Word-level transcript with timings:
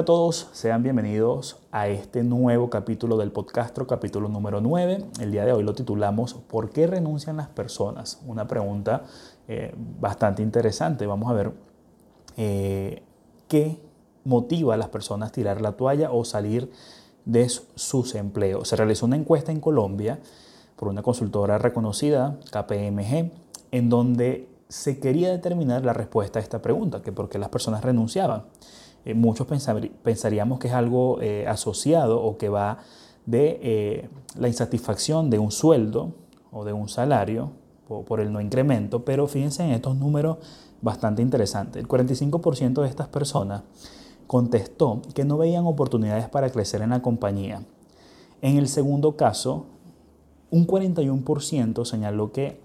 Hola 0.00 0.04
a 0.04 0.16
todos, 0.16 0.48
sean 0.52 0.82
bienvenidos 0.82 1.58
a 1.70 1.88
este 1.88 2.22
nuevo 2.22 2.70
capítulo 2.70 3.18
del 3.18 3.32
podcastro, 3.32 3.86
capítulo 3.86 4.30
número 4.30 4.62
9. 4.62 5.04
El 5.20 5.30
día 5.30 5.44
de 5.44 5.52
hoy 5.52 5.62
lo 5.62 5.74
titulamos 5.74 6.32
¿Por 6.32 6.70
qué 6.70 6.86
renuncian 6.86 7.36
las 7.36 7.48
personas? 7.48 8.18
Una 8.26 8.48
pregunta 8.48 9.02
eh, 9.46 9.74
bastante 9.76 10.42
interesante. 10.42 11.06
Vamos 11.06 11.30
a 11.30 11.34
ver 11.34 11.52
eh, 12.38 13.02
qué 13.46 13.78
motiva 14.24 14.72
a 14.72 14.78
las 14.78 14.88
personas 14.88 15.28
a 15.28 15.32
tirar 15.32 15.60
la 15.60 15.72
toalla 15.72 16.12
o 16.12 16.24
salir 16.24 16.72
de 17.26 17.50
sus 17.50 18.14
empleos. 18.14 18.68
Se 18.68 18.76
realizó 18.76 19.04
una 19.04 19.16
encuesta 19.16 19.52
en 19.52 19.60
Colombia 19.60 20.18
por 20.76 20.88
una 20.88 21.02
consultora 21.02 21.58
reconocida, 21.58 22.38
KPMG, 22.50 23.32
en 23.70 23.90
donde 23.90 24.48
se 24.70 24.98
quería 24.98 25.30
determinar 25.30 25.84
la 25.84 25.92
respuesta 25.92 26.38
a 26.38 26.42
esta 26.42 26.62
pregunta, 26.62 27.02
que 27.02 27.12
por 27.12 27.28
qué 27.28 27.38
las 27.38 27.50
personas 27.50 27.84
renunciaban. 27.84 28.44
Eh, 29.04 29.14
muchos 29.14 29.46
pensaríamos 30.02 30.58
que 30.58 30.68
es 30.68 30.74
algo 30.74 31.20
eh, 31.22 31.46
asociado 31.46 32.22
o 32.22 32.36
que 32.36 32.48
va 32.48 32.78
de 33.26 33.58
eh, 33.62 34.08
la 34.36 34.48
insatisfacción 34.48 35.30
de 35.30 35.38
un 35.38 35.50
sueldo 35.50 36.14
o 36.52 36.64
de 36.64 36.72
un 36.72 36.88
salario 36.88 37.52
por 38.06 38.20
el 38.20 38.32
no 38.32 38.40
incremento, 38.40 39.04
pero 39.04 39.26
fíjense 39.26 39.64
en 39.64 39.70
estos 39.70 39.96
números 39.96 40.38
bastante 40.80 41.22
interesantes. 41.22 41.82
El 41.82 41.88
45% 41.88 42.82
de 42.82 42.88
estas 42.88 43.08
personas 43.08 43.62
contestó 44.28 45.02
que 45.12 45.24
no 45.24 45.36
veían 45.36 45.66
oportunidades 45.66 46.28
para 46.28 46.50
crecer 46.50 46.82
en 46.82 46.90
la 46.90 47.02
compañía. 47.02 47.64
En 48.42 48.58
el 48.58 48.68
segundo 48.68 49.16
caso, 49.16 49.66
un 50.50 50.68
41% 50.68 51.84
señaló 51.84 52.30
que 52.30 52.60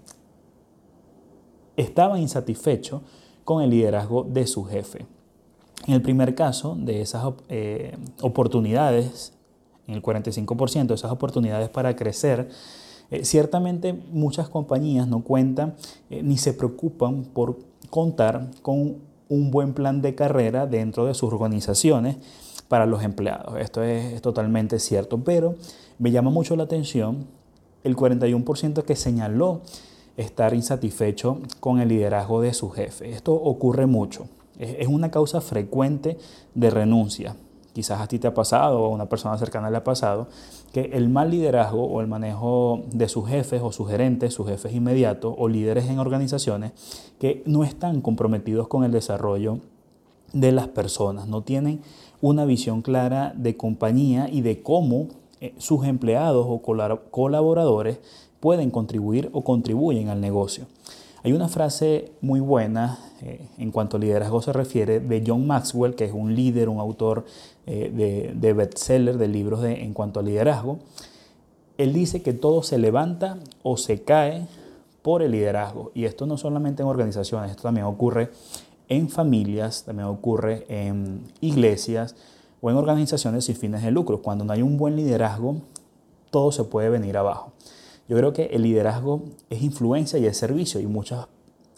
estaba 1.76 2.20
insatisfecho 2.20 3.02
con 3.44 3.62
el 3.62 3.70
liderazgo 3.70 4.24
de 4.24 4.46
su 4.46 4.64
jefe. 4.64 5.06
En 5.86 5.94
el 5.94 6.02
primer 6.02 6.34
caso 6.34 6.76
de 6.78 7.00
esas 7.00 7.24
eh, 7.48 7.96
oportunidades, 8.20 9.32
en 9.86 9.94
el 9.94 10.02
45% 10.02 10.86
de 10.86 10.94
esas 10.94 11.12
oportunidades 11.12 11.68
para 11.68 11.94
crecer, 11.94 12.48
eh, 13.10 13.24
ciertamente 13.24 13.92
muchas 13.92 14.48
compañías 14.48 15.06
no 15.06 15.22
cuentan 15.22 15.76
eh, 16.10 16.22
ni 16.24 16.38
se 16.38 16.52
preocupan 16.54 17.24
por 17.24 17.58
contar 17.88 18.50
con 18.62 18.96
un 19.28 19.50
buen 19.50 19.74
plan 19.74 20.02
de 20.02 20.16
carrera 20.16 20.66
dentro 20.66 21.06
de 21.06 21.14
sus 21.14 21.32
organizaciones 21.32 22.16
para 22.66 22.86
los 22.86 23.04
empleados. 23.04 23.56
Esto 23.60 23.84
es, 23.84 24.20
totalmente 24.22 24.80
cierto, 24.80 25.22
pero 25.22 25.54
me 25.98 26.10
llama 26.10 26.30
mucho 26.30 26.56
la 26.56 26.64
atención 26.64 27.26
el 27.84 27.96
41% 27.96 28.82
que 28.82 28.96
señaló 28.96 29.62
estar 30.16 30.52
insatisfecho 30.52 31.40
con 31.60 31.78
el 31.78 31.88
liderazgo 31.88 32.40
de 32.40 32.54
su 32.54 32.70
jefe. 32.70 33.12
Esto 33.12 33.34
ocurre 33.34 33.86
mucho. 33.86 34.26
Es 34.58 34.88
una 34.88 35.10
causa 35.10 35.40
frecuente 35.40 36.18
de 36.54 36.70
renuncia. 36.70 37.36
Quizás 37.76 38.00
a 38.00 38.08
ti 38.08 38.18
te 38.18 38.26
ha 38.26 38.32
pasado 38.32 38.80
o 38.80 38.86
a 38.86 38.88
una 38.88 39.06
persona 39.06 39.36
cercana 39.36 39.68
le 39.68 39.76
ha 39.76 39.84
pasado 39.84 40.28
que 40.72 40.92
el 40.94 41.10
mal 41.10 41.30
liderazgo 41.30 41.84
o 41.84 42.00
el 42.00 42.06
manejo 42.06 42.80
de 42.90 43.06
sus 43.06 43.28
jefes 43.28 43.60
o 43.62 43.70
sus 43.70 43.88
gerentes, 43.90 44.32
sus 44.32 44.48
jefes 44.48 44.72
inmediatos 44.72 45.34
o 45.36 45.46
líderes 45.46 45.84
en 45.90 45.98
organizaciones 45.98 46.72
que 47.18 47.42
no 47.44 47.64
están 47.64 48.00
comprometidos 48.00 48.66
con 48.66 48.82
el 48.84 48.92
desarrollo 48.92 49.58
de 50.32 50.52
las 50.52 50.68
personas, 50.68 51.28
no 51.28 51.42
tienen 51.42 51.82
una 52.22 52.46
visión 52.46 52.80
clara 52.80 53.34
de 53.36 53.58
compañía 53.58 54.28
y 54.30 54.40
de 54.40 54.62
cómo 54.62 55.08
eh, 55.42 55.54
sus 55.58 55.84
empleados 55.84 56.46
o 56.48 56.62
colaboradores 57.10 57.98
pueden 58.40 58.70
contribuir 58.70 59.28
o 59.32 59.44
contribuyen 59.44 60.08
al 60.08 60.22
negocio. 60.22 60.64
Hay 61.26 61.32
una 61.32 61.48
frase 61.48 62.12
muy 62.20 62.38
buena 62.38 63.00
eh, 63.20 63.48
en 63.58 63.72
cuanto 63.72 63.96
a 63.96 64.00
liderazgo 64.00 64.40
se 64.42 64.52
refiere 64.52 65.00
de 65.00 65.24
John 65.26 65.44
Maxwell, 65.44 65.96
que 65.96 66.04
es 66.04 66.12
un 66.12 66.36
líder, 66.36 66.68
un 66.68 66.78
autor 66.78 67.24
eh, 67.66 67.90
de, 67.92 68.32
de 68.32 68.52
bestseller 68.52 69.18
de 69.18 69.26
libros 69.26 69.60
de, 69.60 69.82
en 69.82 69.92
cuanto 69.92 70.20
a 70.20 70.22
liderazgo. 70.22 70.78
Él 71.78 71.92
dice 71.92 72.22
que 72.22 72.32
todo 72.32 72.62
se 72.62 72.78
levanta 72.78 73.38
o 73.64 73.76
se 73.76 74.02
cae 74.04 74.46
por 75.02 75.20
el 75.20 75.32
liderazgo. 75.32 75.90
Y 75.94 76.04
esto 76.04 76.26
no 76.26 76.38
solamente 76.38 76.84
en 76.84 76.88
organizaciones, 76.88 77.50
esto 77.50 77.64
también 77.64 77.86
ocurre 77.86 78.30
en 78.88 79.08
familias, 79.08 79.82
también 79.82 80.06
ocurre 80.06 80.64
en 80.68 81.24
iglesias 81.40 82.14
o 82.60 82.70
en 82.70 82.76
organizaciones 82.76 83.46
sin 83.46 83.56
fines 83.56 83.82
de 83.82 83.90
lucro. 83.90 84.22
Cuando 84.22 84.44
no 84.44 84.52
hay 84.52 84.62
un 84.62 84.76
buen 84.78 84.94
liderazgo, 84.94 85.56
todo 86.30 86.52
se 86.52 86.62
puede 86.62 86.88
venir 86.88 87.16
abajo. 87.16 87.50
Yo 88.08 88.16
creo 88.16 88.32
que 88.32 88.46
el 88.46 88.62
liderazgo 88.62 89.24
es 89.50 89.62
influencia 89.62 90.18
y 90.18 90.26
es 90.26 90.36
servicio 90.36 90.80
y 90.80 90.86
muchas 90.86 91.26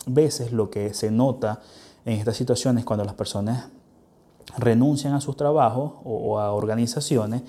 veces 0.06 0.53
lo 0.53 0.71
que 0.71 0.93
se 0.94 1.11
nota 1.11 1.61
en 2.05 2.19
estas 2.19 2.37
situaciones 2.37 2.84
cuando 2.84 3.05
las 3.05 3.15
personas 3.15 3.69
renuncian 4.56 5.15
a 5.15 5.21
sus 5.21 5.37
trabajos 5.37 5.93
o, 6.05 6.39
a 6.39 6.53
organizaciones 6.53 7.43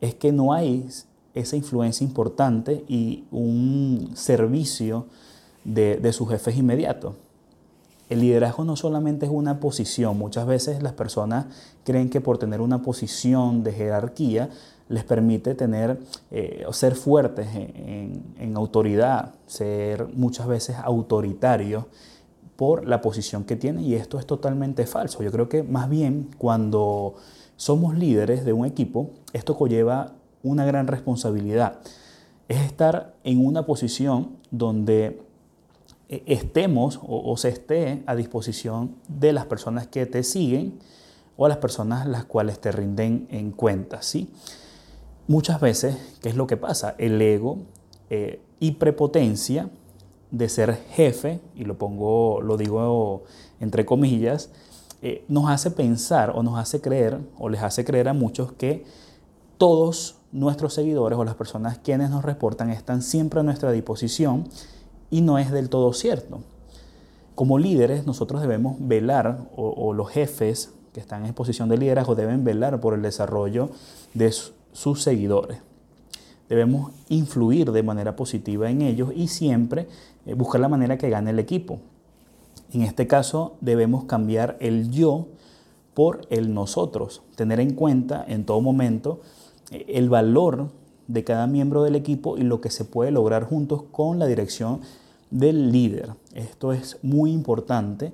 es 0.00 0.14
que 0.14 0.32
no 0.32 0.52
hay 0.52 0.88
esa 1.34 1.56
influencia 1.56 2.04
importante 2.04 2.84
y 2.88 3.24
un 3.30 4.12
servicio 4.14 5.06
de, 5.64 5.96
de 5.96 6.12
sus 6.12 6.28
jefes 6.28 6.56
inmediatos. 6.56 7.14
El 8.08 8.20
liderazgo 8.20 8.64
no 8.64 8.76
solamente 8.76 9.26
es 9.26 9.32
una 9.32 9.60
posición, 9.60 10.16
muchas 10.16 10.46
veces 10.46 10.82
las 10.82 10.94
personas 10.94 11.46
creen 11.84 12.08
que 12.08 12.20
por 12.20 12.38
tener 12.38 12.60
una 12.60 12.82
posición 12.82 13.62
de 13.62 13.72
jerarquía 13.72 14.48
les 14.88 15.04
permite 15.04 15.54
tener 15.54 15.98
eh, 16.30 16.64
o 16.66 16.72
ser 16.72 16.94
fuertes 16.94 17.48
en, 17.54 18.56
autoridad, 18.56 19.34
ser 19.46 20.08
muchas 20.14 20.46
veces 20.46 20.76
autoritarios 20.82 21.84
por 22.56 22.88
la 22.88 23.00
posición 23.00 23.44
que 23.44 23.54
tienen 23.54 23.84
y 23.84 23.94
esto 23.94 24.18
es 24.18 24.26
totalmente 24.26 24.86
falso. 24.86 25.22
Yo 25.22 25.30
creo 25.30 25.48
que 25.48 25.62
más 25.62 25.88
bien 25.88 26.30
cuando 26.38 27.14
somos 27.56 27.96
líderes 27.96 28.44
de 28.44 28.52
un 28.52 28.64
equipo, 28.64 29.10
esto 29.32 29.56
conlleva 29.56 30.14
una 30.42 30.64
gran 30.64 30.86
responsabilidad. 30.86 31.78
Es 32.48 32.60
estar 32.62 33.14
en 33.22 33.44
una 33.44 33.66
posición 33.66 34.30
donde 34.50 35.20
estemos 36.08 36.98
o, 37.02 37.30
o, 37.30 37.36
se 37.36 37.50
esté 37.50 38.02
a 38.06 38.14
disposición 38.14 38.96
de 39.08 39.32
las 39.32 39.46
personas 39.46 39.86
que 39.86 40.06
te 40.06 40.22
siguen 40.22 40.78
o 41.36 41.46
a 41.46 41.48
las 41.48 41.58
personas 41.58 42.06
las 42.06 42.24
cuales 42.24 42.60
te 42.60 42.72
rinden 42.72 43.28
en 43.30 43.52
cuenta, 43.52 44.02
¿sí? 44.02 44.30
Muchas 45.28 45.60
veces, 45.60 45.96
¿qué 46.22 46.30
es 46.30 46.36
lo 46.36 46.46
que 46.46 46.56
pasa? 46.56 46.94
El 46.96 47.20
ego 47.20 47.58
eh, 48.08 48.40
y 48.60 48.72
prepotencia 48.72 49.68
de 50.30 50.48
ser 50.48 50.74
jefe, 50.90 51.40
y 51.54 51.64
lo 51.64 51.76
pongo, 51.76 52.40
lo 52.40 52.56
digo 52.56 53.24
entre 53.60 53.84
comillas, 53.84 54.50
eh, 55.02 55.24
nos 55.28 55.50
hace 55.50 55.70
pensar 55.70 56.32
o 56.34 56.42
nos 56.42 56.58
hace 56.58 56.80
creer 56.80 57.18
o 57.38 57.48
les 57.48 57.62
hace 57.62 57.84
creer 57.84 58.08
a 58.08 58.14
muchos 58.14 58.52
que 58.52 58.84
todos 59.58 60.16
nuestros 60.32 60.74
seguidores 60.74 61.18
o 61.18 61.24
las 61.24 61.34
personas 61.34 61.78
quienes 61.78 62.10
nos 62.10 62.24
reportan 62.24 62.70
están 62.70 63.02
siempre 63.02 63.40
a 63.40 63.42
nuestra 63.42 63.70
disposición 63.70 64.48
y 65.10 65.20
no 65.20 65.38
es 65.38 65.50
del 65.50 65.68
todo 65.68 65.92
cierto. 65.92 66.40
Como 67.34 67.58
líderes 67.58 68.06
nosotros 68.06 68.40
debemos 68.40 68.76
velar 68.80 69.48
o, 69.54 69.92
los 69.92 70.10
jefes 70.10 70.74
que 70.92 71.00
están 71.00 71.24
en 71.24 71.34
posición 71.34 71.68
de 71.68 71.78
liderazgo 71.78 72.14
deben 72.14 72.44
velar 72.44 72.80
por 72.80 72.94
el 72.94 73.02
desarrollo 73.02 73.70
de 74.14 74.32
su, 74.32 74.52
sus 74.72 75.02
seguidores. 75.02 75.58
Debemos 76.48 76.92
influir 77.08 77.72
de 77.72 77.82
manera 77.82 78.16
positiva 78.16 78.70
en 78.70 78.82
ellos 78.82 79.10
y 79.14 79.28
siempre 79.28 79.86
eh, 80.24 80.34
buscar 80.34 80.60
la 80.60 80.68
manera 80.68 80.96
que 80.98 81.10
gane 81.10 81.30
el 81.30 81.38
equipo. 81.38 81.80
En 82.72 82.82
este 82.82 83.06
caso 83.06 83.56
debemos 83.60 84.04
cambiar 84.04 84.56
el 84.60 84.90
yo 84.90 85.28
por 85.94 86.26
el 86.30 86.54
nosotros, 86.54 87.22
tener 87.34 87.60
en 87.60 87.74
cuenta 87.74 88.24
en 88.28 88.44
todo 88.44 88.60
momento 88.60 89.20
eh, 89.70 89.84
el 89.88 90.08
valor 90.08 90.68
de 91.08 91.24
cada 91.24 91.46
miembro 91.46 91.82
del 91.82 91.96
equipo 91.96 92.38
y 92.38 92.42
lo 92.42 92.60
que 92.60 92.70
se 92.70 92.84
puede 92.84 93.10
lograr 93.10 93.44
juntos 93.44 93.82
con 93.90 94.18
la 94.18 94.26
dirección 94.26 94.80
del 95.30 95.72
líder. 95.72 96.10
Esto 96.34 96.72
es 96.72 96.98
muy 97.02 97.32
importante 97.32 98.12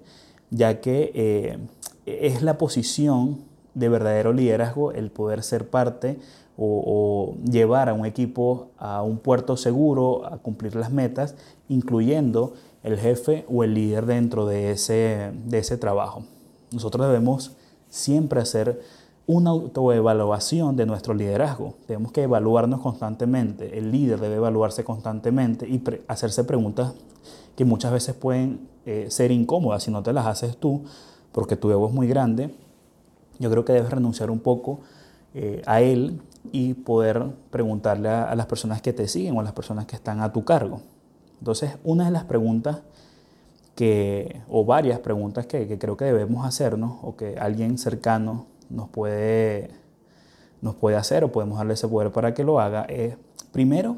ya 0.51 0.81
que 0.81 1.11
eh, 1.15 1.59
es 2.07 2.43
la 2.43 2.59
posición 2.59 3.43
de 3.75 3.89
verdadero 3.89 4.33
liderazgo 4.33 4.93
el 4.93 5.11
poder 5.11 5.43
ser 5.43 5.69
parte 5.69 6.19
o, 6.57 7.35
llevar 7.51 7.89
a 7.89 7.95
un 7.95 8.07
equipo 8.07 8.69
a 8.79 9.03
un 9.03 9.19
puerto 9.19 9.57
seguro, 9.57 10.25
a 10.25 10.39
cumplir 10.39 10.77
las 10.77 10.93
metas, 10.93 11.35
incluyendo 11.69 12.55
el 12.85 12.99
jefe 12.99 13.45
o 13.49 13.65
el 13.65 13.75
líder 13.75 14.07
dentro 14.07 14.47
de 14.47 14.71
ese, 14.71 15.33
de 15.47 15.59
ese 15.59 15.77
trabajo. 15.77 16.23
Nosotros 16.71 17.07
debemos 17.07 17.57
siempre 17.89 18.41
hacer 18.41 18.81
una 19.26 19.50
autoevaluación 19.50 20.76
de 20.76 20.87
nuestro 20.87 21.15
liderazgo. 21.15 21.75
Tenemos 21.87 22.12
que 22.12 22.23
evaluarnos 22.23 22.81
constantemente. 22.81 23.79
El 23.79 23.91
líder 23.91 24.21
debe 24.21 24.37
evaluarse 24.37 24.85
constantemente 24.85 25.69
y 25.69 25.82
hacerse 26.09 26.44
preguntas 26.44 26.94
que 27.56 27.65
muchas 27.65 27.93
veces 27.93 28.15
pueden 28.15 28.69
eh, 28.87 29.06
ser 29.09 29.31
incómodas 29.31 29.85
si 29.85 29.91
no 29.91 30.03
te 30.03 30.12
las 30.12 30.26
haces 30.26 30.56
tú, 30.56 30.85
porque 31.32 31.56
tu 31.56 31.71
ego 31.71 31.88
es 31.88 31.94
muy 31.94 32.06
grande. 32.06 32.55
Yo 33.38 33.50
creo 33.50 33.65
que 33.65 33.73
debes 33.73 33.91
renunciar 33.91 34.31
un 34.31 34.41
poco 34.41 34.81
eh, 35.35 35.62
a 35.67 35.81
él 35.81 36.20
y 36.53 36.75
poder 36.75 37.25
preguntarle 37.50 38.09
a, 38.09 38.35
las 38.35 38.47
personas 38.47 38.82
que 38.82 38.93
te 38.93 39.09
siguen 39.09 39.37
o 39.37 39.41
a 39.41 39.43
las 39.43 39.53
personas 39.53 39.87
que 39.87 39.97
están 39.97 40.20
a 40.20 40.32
tu 40.32 40.44
cargo. 40.44 40.82
Entonces, 41.38 41.73
una 41.82 42.05
de 42.05 42.11
las 42.11 42.25
preguntas 42.25 42.82
que, 43.75 44.43
o 44.49 44.65
varias 44.65 45.00
preguntas 45.00 45.47
que, 45.47 45.79
creo 45.79 45.97
que 45.97 46.05
debemos 46.05 46.47
hacernos 46.47 46.99
o 47.03 47.17
que 47.17 47.37
alguien 47.38 47.79
cercano 47.79 48.47
nos 48.71 48.89
puede, 48.89 49.71
nos 50.61 50.75
puede 50.75 50.97
hacer 50.97 51.25
o 51.25 51.33
podemos 51.33 51.59
darle 51.59 51.75
ese 51.75 51.89
poder 51.89 52.13
para 52.13 52.35
que 52.35 52.45
lo 52.45 52.61
haga 52.61 52.83
es, 52.85 53.17
primero, 53.53 53.97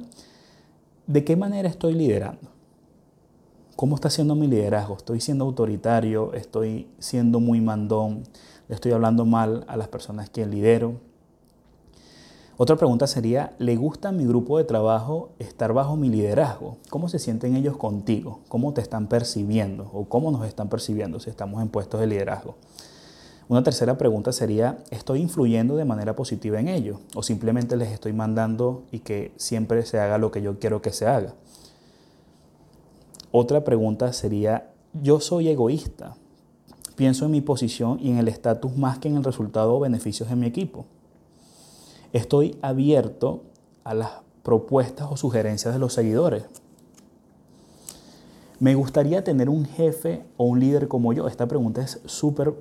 ¿de 1.07 1.25
qué 1.25 1.37
manera 1.37 1.69
estoy 1.69 1.95
liderando? 1.95 2.51
¿Cómo 3.77 3.95
está 3.95 4.09
siendo 4.09 4.35
mi 4.35 4.47
liderazgo? 4.47 4.97
¿Estoy 4.97 5.21
siendo 5.21 5.45
autoritario? 5.45 6.33
¿Estoy 6.33 6.89
siendo 6.99 7.41
muy 7.41 7.61
mandón? 7.61 8.23
¿Le 8.69 8.75
estoy 8.75 8.93
hablando 8.93 9.27
mal 9.27 9.65
a 9.69 9.77
las 9.77 9.89
personas 9.89 10.31
que 10.31 10.47
lidero? 10.47 10.95
Otra 12.59 12.77
pregunta 12.77 13.07
sería, 13.07 13.55
¿le 13.59 13.77
gusta 13.77 14.09
a 14.09 14.13
mi 14.13 14.25
grupo 14.25 14.57
de 14.57 14.65
trabajo 14.65 15.33
estar 15.39 15.75
bajo 15.75 15.95
mi 15.95 16.09
liderazgo? 16.09 16.79
¿Cómo 16.89 17.11
se 17.11 17.19
sienten 17.19 17.55
ellos 17.55 17.77
contigo? 17.77 18.41
¿Cómo 18.49 18.73
te 18.73 18.81
están 18.81 19.09
percibiendo? 19.09 19.91
¿O 19.93 20.07
cómo 20.07 20.31
nos 20.31 20.47
están 20.47 20.71
percibiendo 20.71 21.21
si 21.21 21.29
estamos 21.29 21.61
en 21.61 21.69
puestos 21.69 22.01
de 22.01 22.07
liderazgo? 22.07 22.57
Una 23.49 23.63
tercera 23.63 23.97
pregunta 23.97 24.33
sería, 24.33 24.79
¿estoy 24.91 25.21
influyendo 25.21 25.77
de 25.77 25.85
manera 25.85 26.17
positiva 26.17 26.59
en 26.59 26.67
ellos? 26.67 26.99
¿O 27.15 27.23
simplemente 27.23 27.77
les 27.77 27.93
estoy 27.93 28.13
mandando 28.13 28.83
y 28.91 29.01
que 29.01 29.33
siempre 29.37 29.87
se 29.87 30.01
haga 30.01 30.19
lo 30.19 30.33
que 30.33 30.43
yo 30.43 30.59
quiero 30.59 30.83
que 30.83 30.93
se 30.93 31.07
haga? 31.07 31.35
Otra 33.31 33.63
pregunta 33.63 34.13
sería, 34.13 34.73
¿yo 34.95 35.21
soy 35.21 35.49
egoísta? 35.49 36.17
Pienso 36.97 37.27
en 37.27 37.31
mi 37.31 37.41
posición 37.41 38.01
y 38.01 38.11
en 38.11 38.19
el 38.19 38.27
estatus 38.27 38.77
más 38.77 38.99
que 38.99 39.09
en 39.09 39.17
el 39.17 39.25
resultado 39.25 39.77
o 39.77 39.81
beneficios 39.81 40.29
de 40.29 40.35
mi 40.35 40.47
equipo. 40.47 40.87
Estoy 42.13 42.59
abierto 42.63 43.45
a 43.85 43.95
las 43.95 44.11
propuestas 44.43 45.07
o 45.09 45.17
sugerencias 45.17 45.73
de 45.73 45.79
los 45.79 45.93
seguidores. 45.93 46.47
Me 48.59 48.75
gustaría 48.75 49.23
tener 49.23 49.51
un 49.51 49.67
jefe 49.67 50.25
o 50.37 50.45
un 50.47 50.59
líder 50.59 50.89
como 50.89 51.13
yo. 51.13 51.29
Esta 51.29 51.47
pregunta 51.47 51.83
es 51.83 52.01
súper 52.07 52.55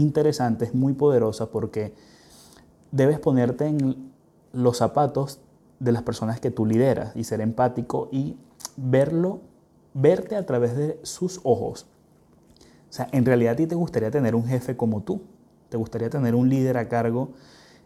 interesante, 0.00 0.66
es 0.66 0.74
muy 0.74 0.92
poderosa 0.92 1.50
porque 1.50 1.94
debes 2.92 3.18
ponerte 3.18 3.66
en 3.66 4.12
los 4.52 4.78
zapatos 4.78 5.40
de 5.80 5.92
las 5.92 6.02
personas 6.02 6.40
que 6.40 6.50
tú 6.50 6.66
lideras 6.66 7.14
y 7.14 7.24
ser 7.24 7.40
empático 7.40 8.08
y 8.10 8.36
verlo, 8.76 9.40
verte 9.94 10.36
a 10.36 10.46
través 10.46 10.76
de 10.76 10.98
sus 11.02 11.40
ojos. 11.44 11.86
O 12.88 12.92
sea, 12.92 13.08
en 13.12 13.24
realidad 13.24 13.54
a 13.54 13.56
ti 13.56 13.66
te 13.66 13.74
gustaría 13.74 14.10
tener 14.10 14.34
un 14.34 14.46
jefe 14.46 14.76
como 14.76 15.02
tú, 15.02 15.22
te 15.68 15.76
gustaría 15.76 16.08
tener 16.08 16.34
un 16.34 16.48
líder 16.48 16.76
a 16.76 16.88
cargo 16.88 17.30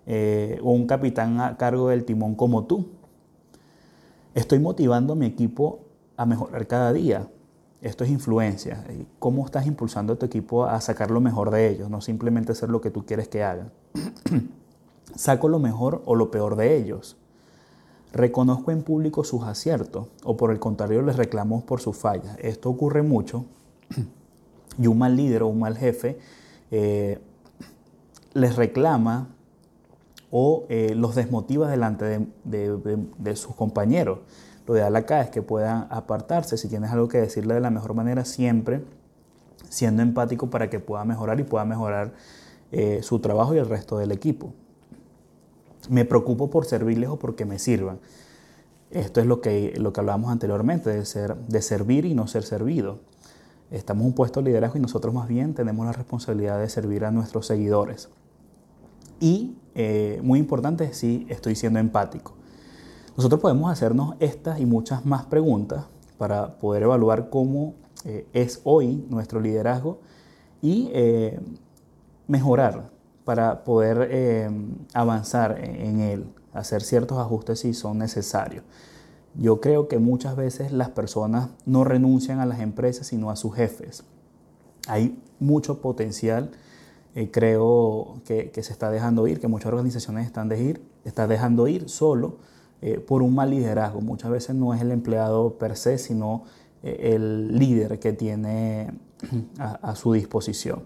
eh, 0.07 0.59
o 0.63 0.73
un 0.73 0.87
capitán 0.87 1.41
a 1.41 1.57
cargo 1.57 1.89
del 1.89 2.05
timón 2.05 2.35
como 2.35 2.65
tú. 2.65 2.89
Estoy 4.35 4.59
motivando 4.59 5.15
a 5.15 5.17
mi 5.17 5.27
equipo 5.27 5.81
a 6.17 6.27
mejorar 6.27 6.67
cada 6.67 6.93
día. 6.93 7.29
Esto 7.83 8.05
es 8.05 8.11
influencia. 8.11 8.85
¿Cómo 9.19 9.45
estás 9.45 9.67
impulsando 9.67 10.13
a 10.13 10.17
tu 10.17 10.27
equipo 10.27 10.65
a 10.65 10.81
sacar 10.81 11.11
lo 11.11 11.21
mejor 11.21 11.51
de 11.51 11.69
ellos? 11.69 11.89
No 11.89 12.01
simplemente 12.01 12.53
hacer 12.53 12.69
lo 12.69 12.81
que 12.81 12.91
tú 12.91 13.07
quieres 13.07 13.29
que 13.29 13.43
hagan. 13.43 13.73
¿Saco 15.15 15.49
lo 15.49 15.59
mejor 15.59 16.03
o 16.05 16.15
lo 16.15 16.31
peor 16.31 16.57
de 16.57 16.77
ellos? 16.77 17.17
¿Reconozco 18.13 18.71
en 18.71 18.83
público 18.83 19.25
sus 19.25 19.45
aciertos 19.45 20.09
o 20.25 20.37
por 20.37 20.51
el 20.51 20.59
contrario 20.59 21.03
les 21.03 21.17
reclamo 21.17 21.65
por 21.65 21.81
sus 21.81 21.97
fallas? 21.97 22.37
Esto 22.41 22.69
ocurre 22.69 23.03
mucho 23.03 23.45
y 24.79 24.87
un 24.87 24.99
mal 24.99 25.17
líder 25.17 25.43
o 25.43 25.49
un 25.49 25.61
mal 25.61 25.77
jefe 25.77 26.19
eh, 26.71 27.19
les 28.35 28.57
reclama 28.57 29.29
o 30.31 30.65
eh, 30.69 30.95
los 30.95 31.15
desmotiva 31.15 31.69
delante 31.69 32.27
de, 32.45 33.37
sus 33.37 33.55
compañeros. 33.57 34.21
Lo 34.71 34.77
ideal 34.77 34.95
acá 34.95 35.21
es 35.21 35.31
que 35.31 35.43
puedan 35.43 35.89
apartarse, 35.91 36.57
si 36.57 36.69
tienes 36.69 36.93
algo 36.93 37.09
que 37.09 37.19
decirle 37.19 37.55
de 37.55 37.61
la 37.61 37.71
mejor 37.71 37.93
manera, 37.93 38.25
siempre 38.25 38.85
siendo 39.69 40.01
empático 40.01 40.49
para 40.49 40.71
que 40.71 40.79
pueda 40.79 41.05
mejorar 41.05 41.41
y 41.41 41.43
pueda 41.43 41.65
mejorar 41.65 42.13
eh, 42.71 43.01
su 43.03 43.19
trabajo 43.19 43.53
y 43.53 43.59
el 43.59 43.69
resto 43.69 43.99
del 43.99 44.13
equipo. 44.13 44.55
Me 45.89 46.05
preocupo 46.05 46.51
por 46.51 46.67
servirles 46.67 47.11
o 47.11 47.19
porque 47.19 47.45
me 47.45 47.59
sirvan. 47.59 47.99
Esto 48.93 49.21
es 49.21 49.27
lo 49.27 49.41
que, 49.41 49.75
lo 49.77 49.93
que 49.93 49.99
hablábamos 50.03 50.31
anteriormente, 50.31 50.91
de, 50.91 51.05
ser, 51.05 51.35
de 51.35 51.63
servir 51.63 52.05
y 52.05 52.15
no 52.15 52.29
ser 52.29 52.45
servido. 52.45 53.01
Estamos 53.73 54.03
en 54.03 54.07
un 54.07 54.15
puesto 54.15 54.39
de 54.39 54.51
liderazgo 54.51 54.79
y 54.79 54.83
nosotros 54.83 55.13
más 55.13 55.27
bien 55.27 55.53
tenemos 55.53 55.85
la 55.85 55.93
responsabilidad 55.95 56.61
de 56.61 56.69
servir 56.69 57.05
a 57.05 57.11
nuestros 57.11 57.45
seguidores. 57.45 58.09
Y 59.19 59.57
eh, 59.75 60.21
muy 60.23 60.39
importante 60.39 60.95
si 60.95 61.27
estoy 61.29 61.57
siendo 61.57 61.81
empático. 61.81 62.37
Nosotros 63.21 63.43
podemos 63.43 63.71
hacernos 63.71 64.15
estas 64.19 64.61
y 64.61 64.65
muchas 64.65 65.05
más 65.05 65.27
preguntas 65.27 65.85
para 66.17 66.59
poder 66.59 66.85
evaluar 66.85 67.29
cómo 67.29 67.75
eh, 68.07 68.27
es 68.33 68.63
hoy 68.65 69.05
nuestro 69.11 69.43
liderazgo 69.43 70.01
y 70.63 70.89
eh, 70.95 71.39
mejorar 72.29 72.89
para 73.27 73.63
poder 73.63 74.51
avanzar 74.95 75.63
en 75.63 76.01
él, 76.01 76.33
hacer 76.55 76.81
ciertos 76.81 77.19
ajustes 77.19 77.61
si 77.61 77.75
son 77.75 77.99
necesarios. 77.99 78.65
Yo 79.35 79.61
creo 79.61 79.87
que 79.87 79.99
muchas 79.99 80.35
veces 80.35 80.73
las 80.73 80.89
personas 80.89 81.51
no 81.67 81.85
renuncian 81.85 82.41
a 82.41 82.47
las 82.47 82.61
empresas, 82.61 83.09
sino 83.09 83.31
a 83.31 83.37
sus 83.37 83.55
jefes. 83.55 84.03
Hay 84.89 85.23
mucho 85.39 85.83
potencial 85.83 86.53
eh, 87.15 87.31
creo 87.31 88.23
que, 88.25 88.51
se 88.55 88.73
está 88.73 88.91
dejando 88.91 89.29
ir, 89.29 89.41
que 89.41 89.49
muchas 89.49 89.67
organizaciones 89.67 90.25
están, 90.25 90.49
de 90.49 90.63
ir, 90.63 90.83
están 91.05 91.29
dejando 91.29 91.69
ir 91.69 91.91
solo 91.91 92.39
eh, 92.83 92.99
por 92.99 93.23
un 93.23 93.35
mal 93.35 93.51
liderazgo. 93.51 94.01
Muchas 94.01 94.31
veces 94.31 94.57
no 94.57 94.75
es 94.75 94.81
el 94.81 94.91
empleado 94.91 95.59
per 95.59 95.77
se, 95.77 95.99
sino 95.99 96.45
eh, 96.83 97.15
el 97.15 97.59
líder 97.59 97.99
que 97.99 98.13
tiene 98.13 98.93
a, 99.59 99.91
a, 99.91 99.97
su 99.97 100.13
disposición. 100.13 100.85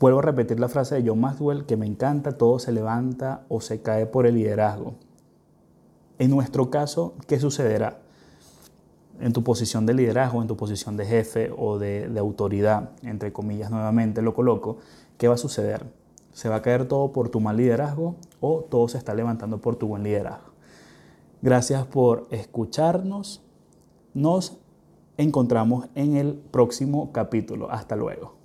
Vuelvo 0.00 0.18
a 0.18 0.22
repetir 0.22 0.60
la 0.60 0.68
frase 0.68 0.96
de 0.96 1.08
John 1.08 1.20
Maxwell 1.20 1.64
que 1.64 1.76
me 1.76 1.86
encanta, 1.86 2.32
todo 2.32 2.58
se 2.58 2.72
levanta 2.72 3.44
o 3.48 3.60
se 3.60 3.80
cae 3.80 4.06
por 4.06 4.26
el 4.26 4.34
liderazgo. 4.34 4.94
En 6.18 6.30
nuestro 6.30 6.70
caso, 6.70 7.14
¿qué 7.26 7.38
sucederá? 7.38 8.04
en 9.20 9.32
tu 9.32 9.42
posición 9.42 9.86
de 9.86 9.94
liderazgo, 9.94 10.42
en 10.42 10.48
tu 10.48 10.56
posición 10.56 10.96
de 10.96 11.06
jefe 11.06 11.50
o 11.56 11.78
de, 11.78 12.10
autoridad, 12.18 12.90
entre 13.02 13.32
comillas 13.32 13.70
nuevamente 13.70 14.22
lo 14.22 14.34
coloco, 14.34 14.78
¿qué 15.18 15.28
va 15.28 15.34
a 15.34 15.38
suceder? 15.38 15.84
¿Se 16.32 16.48
va 16.48 16.56
a 16.56 16.62
caer 16.62 16.88
todo 16.88 17.12
por 17.12 17.28
tu 17.28 17.40
mal 17.40 17.56
liderazgo 17.56 18.16
o 18.40 18.64
todo 18.68 18.88
se 18.88 18.98
está 18.98 19.14
levantando 19.14 19.58
por 19.58 19.76
tu 19.76 19.86
buen 19.86 20.02
liderazgo? 20.02 20.53
Gracias 21.44 21.84
por 21.84 22.26
escucharnos. 22.30 23.42
Nos 24.14 24.56
encontramos 25.18 25.90
en 25.94 26.16
el 26.16 26.36
próximo 26.36 27.12
capítulo. 27.12 27.70
Hasta 27.70 27.96
luego. 27.96 28.43